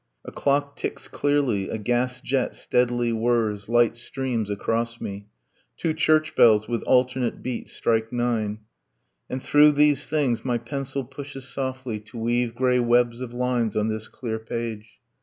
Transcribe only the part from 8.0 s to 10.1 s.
nine; And through these